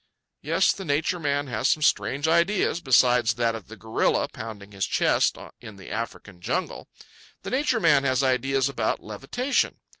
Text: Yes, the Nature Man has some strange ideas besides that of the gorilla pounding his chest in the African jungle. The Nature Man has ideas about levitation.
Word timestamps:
Yes, 0.41 0.71
the 0.73 0.83
Nature 0.83 1.19
Man 1.19 1.45
has 1.45 1.69
some 1.69 1.83
strange 1.83 2.27
ideas 2.27 2.81
besides 2.81 3.35
that 3.35 3.53
of 3.53 3.67
the 3.67 3.75
gorilla 3.77 4.27
pounding 4.29 4.71
his 4.71 4.87
chest 4.87 5.37
in 5.59 5.75
the 5.75 5.91
African 5.91 6.41
jungle. 6.41 6.89
The 7.43 7.51
Nature 7.51 7.79
Man 7.79 8.03
has 8.03 8.23
ideas 8.23 8.67
about 8.67 9.03
levitation. 9.03 9.75